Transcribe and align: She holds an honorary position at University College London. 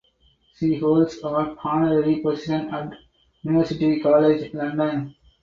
She 0.55 0.79
holds 0.79 1.19
an 1.19 1.55
honorary 1.63 2.23
position 2.23 2.73
at 2.73 2.91
University 3.43 3.99
College 3.99 4.51
London. 4.51 5.13